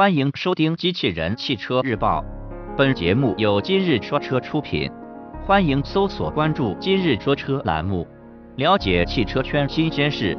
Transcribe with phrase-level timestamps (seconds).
[0.00, 2.22] 欢迎收听《机器人汽车日报》，
[2.74, 4.90] 本节目由今日说车出品。
[5.44, 8.08] 欢迎搜索关注“今日说车”栏目，
[8.56, 10.34] 了解汽车圈新鲜事。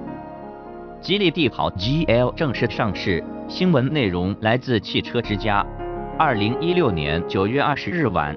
[0.99, 5.63] 吉利帝豪 GL 正式上市，新闻内容来自汽车之家。
[6.17, 8.35] 二零一六年九月二十日晚，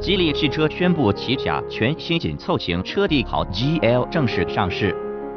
[0.00, 4.92] 吉利汽车宣布旗下全新紧凑型车帝豪 GL 正式上市。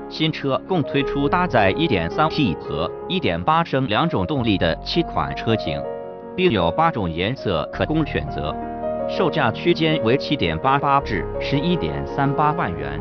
[0.10, 5.82] 新车共推出搭载 1.3T 和1.8升两种动力的七款车型，
[6.36, 8.56] 并有八种颜色可供选择，
[9.10, 13.00] 售价区间为7.88至11.38万元。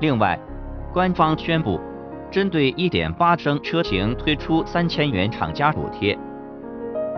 [0.00, 0.38] 另外，
[0.94, 1.78] 官方宣布，
[2.30, 6.18] 针对1.8升车型推出三千元厂家补贴。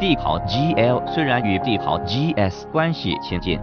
[0.00, 3.59] 帝豪 GL 虽然与帝豪 GS 关系亲近，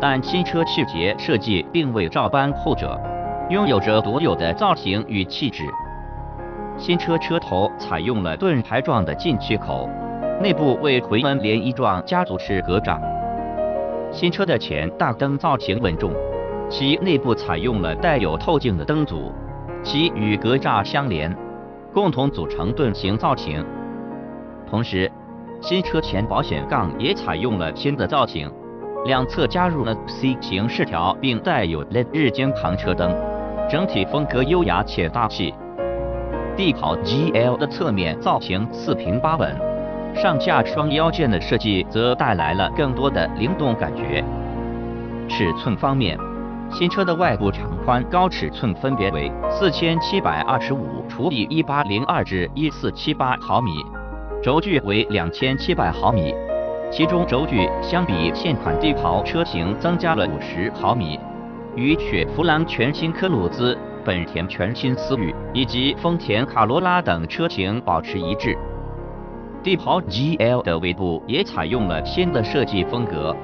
[0.00, 2.98] 但新车细节设计并未照搬后者。
[3.50, 5.64] 拥有着独有的造型与气质。
[6.78, 9.88] 新车车头采用了盾牌状的进气口，
[10.40, 12.98] 内部为回纹涟漪状家族式格栅。
[14.10, 16.12] 新车的前大灯造型稳重，
[16.70, 19.30] 其内部采用了带有透镜的灯组，
[19.82, 21.36] 其与格栅相连，
[21.92, 23.64] 共同组成盾形造型。
[24.66, 25.10] 同时，
[25.60, 28.50] 新车前保险杠也采用了新的造型，
[29.04, 33.14] 两侧加入了 C 型饰条，并带有 LED 日间行车灯。
[33.68, 35.54] 整体风格优雅且大气。
[36.56, 39.56] 帝豪 GL 的侧面造型四平八稳，
[40.14, 44.22] 上下双腰间的设计则带来了更多的灵动感觉。
[45.28, 46.16] 尺寸方面，
[46.70, 53.70] 新车的外部长宽高尺寸分别为四千七百二十五除以一八零二至一四七八毫米，
[54.42, 56.34] 轴距为两千七百毫米，
[56.92, 61.18] 其中轴距相比现款帝豪车型增加了五十毫米。
[61.76, 68.56] 与雪佛兰全新科鲁兹、本田全新思域以及丰田卡罗拉等车型保持一致。
[69.62, 73.34] 帝豪 GL 的尾部也采用了新的设计风格，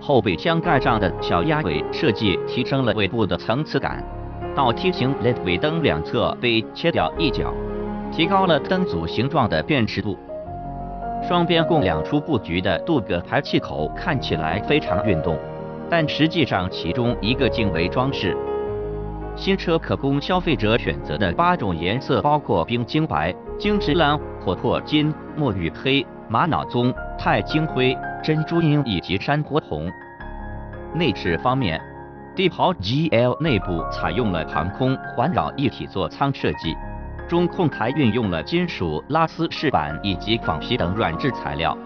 [0.00, 4.02] 后备箱盖上的小鸭尾设计提升了尾部的层次感。
[4.56, 7.54] 倒梯形 LED 尾灯两侧被切掉一角，
[8.10, 10.18] 提高了灯组形状的辨识度。
[11.28, 15.38] 双边共两出布局的镀铬排气口看起来非常运动。
[15.90, 18.36] 但实际上，其中一个竟为装饰。
[19.36, 29.88] 新车可供消费者选择的八种颜色包括冰晶白、晶石蓝、琥珀金、墨玉黑、玛瑙棕、钛金灰、珍珠银以及珊瑚红。
[30.92, 31.80] 内饰方面，
[32.34, 36.74] 帝豪 GL 内部采用了航空环绕一体座舱设计，
[37.28, 41.78] 中控台运用了金属拉丝饰板以及仿皮等软质材料。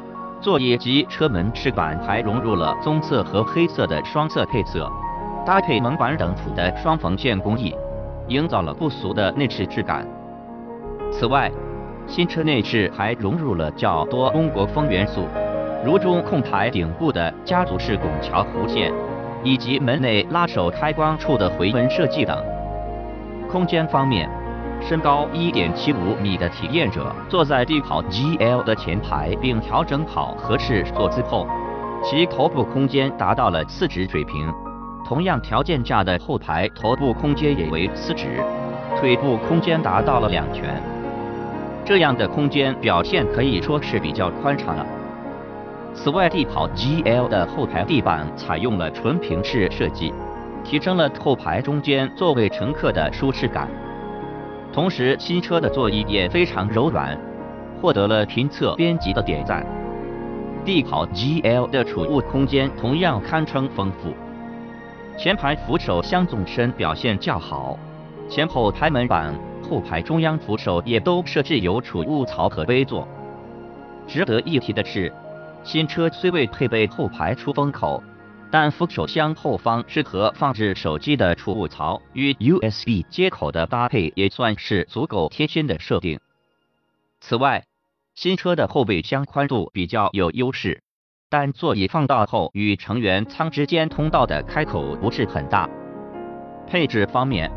[0.42, 4.90] 座椅及车门饰板还融入了棕色和黑色的双色配色，
[5.46, 7.72] 搭配门板等辅的双缝线工艺，
[8.26, 10.04] 营造了不俗的内饰质感。
[11.12, 11.48] 此外，
[12.08, 15.28] 新车内饰还融入了较多中国风元素，
[15.84, 18.92] 如中控台顶部的家族式拱桥弧线，
[19.44, 22.36] 以及门内拉手开关处的回纹设计等。
[23.48, 24.28] 空间方面，
[24.88, 31.46] 身高一点七五米的体验者坐在帝跑 GL 的前排，并调整好合适坐姿后，
[32.02, 34.52] 其头部空间达到了四指水平。
[35.06, 38.42] 同样条件下的后排头部空间也为四指，
[38.98, 40.82] 腿部空间达到了两拳。
[41.84, 44.84] 这样的空间表现可以说是比较宽敞了。
[45.94, 50.12] 此外，帝跑 GL 的后排地板采用了纯平式设计，
[50.64, 53.68] 提升了后排中间座位乘客的舒适感。
[54.72, 57.18] 同时，新车的座椅也非常柔软，
[57.80, 59.66] 获得了评测编辑的点赞。
[60.64, 64.14] 帝豪 GL 的储物空间同样堪称丰富，
[65.18, 67.78] 前排扶手箱纵深表现较好，
[68.30, 69.34] 前后排门板、
[69.68, 73.06] 后排中央扶手也都设置有储物槽和杯座。
[74.06, 75.12] 值得一提的是，
[75.62, 78.02] 新车虽未配备后排出风口。
[78.52, 86.20] 但扶手箱后方适合放置手机的储物槽与 USB 接口的搭配也算是足够贴心的设定。
[87.18, 87.64] 此外，
[88.14, 90.82] 新车的后备箱宽度比较有优势，
[91.30, 95.66] 但座椅放倒后与成员舱之间通道的开口不是很大。
[96.66, 97.50] 配置方面，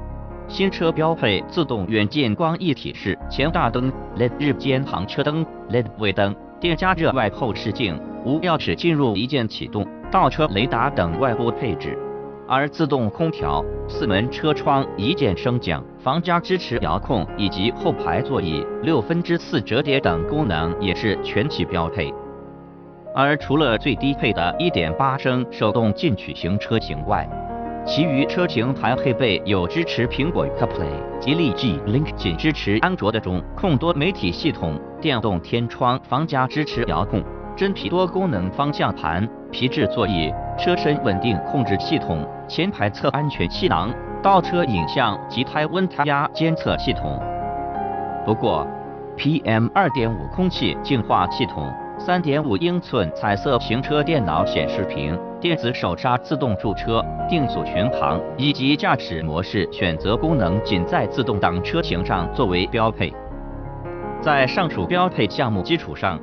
[0.47, 9.85] 新车标配自动远近光一体式前大灯、LED 日间行车灯、LED 尾灯、电加热外后视镜、无钥匙进入一键启动。
[10.15, 11.99] 倒车雷达等外部配置，
[12.47, 22.13] 而自动空调、四门车窗一键升降、防夹支持遥控以及后排座椅六分之四折叠等功能也是全系标配。
[23.13, 27.27] 而除了最低配的1.8升手动进取型车型外，
[27.85, 37.21] 其余车型还配备有支持苹果 CarPlay、吉利 G Link 仅支持安卓的中控多媒体系统、电动天窗、防夹支持遥控、
[37.55, 47.19] 真皮多功能方向盘、皮质座椅、车身稳定控制系统、前排侧安全气囊、倒车影像及胎温胎压监测系统。
[48.25, 48.67] 不过
[49.17, 51.73] ，PM 2.5空气净化系统。
[51.97, 63.13] 三点五英寸彩色行车电脑显示屏、电子手刹自动驻车、定速巡航以及驾驶模式选择功能仅在自动挡车型上作为标配。
[64.21, 66.19] 在上述标配项目基础上，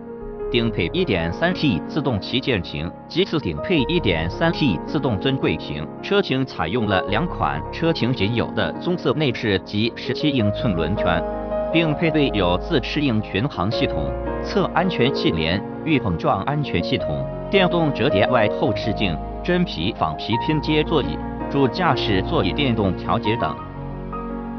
[0.53, 11.25] 顶配 1.3T 自动旗舰型其次顶配 1.3T 自动尊贵型车型采用了两款车型仅有的棕色内饰及17英寸轮圈，
[11.73, 14.13] 并配备有自适应巡航系统。
[14.45, 21.17] 侧安全气帘、预碰撞安全系统、电动折叠外后视镜、真皮仿皮拼接座椅、
[21.51, 23.57] 主驾驶座椅电动调节等。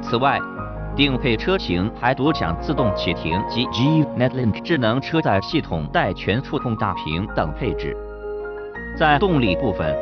[0.02, 0.40] 此外，
[0.96, 7.98] 顶配车型还独享自动启停及 G Netlink 智能车载系统带全触控大屏等配置。
[8.96, 9.96] 在动力部分，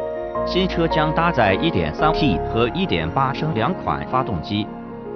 [0.45, 4.67] 新车将搭载 1.3T 和1.8升两款发动机。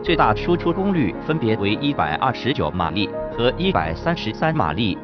[0.02, 4.98] 最大输出功率分别为一百二十九马力和一百三十三马力。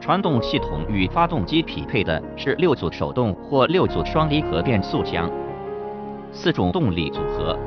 [0.00, 5.28] 传动系统与发动机匹配的是六组手动或六组双离合变速箱，
[6.30, 7.58] 四种动力组合，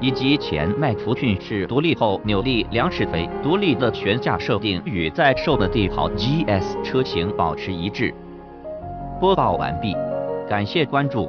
[0.00, 8.14] 以及前麦弗逊式独立后扭力梁式非独立的悬架设定与在售的帝豪 GS 车型保持一致。
[9.18, 9.96] 播报完毕，
[10.48, 11.26] 感谢关注。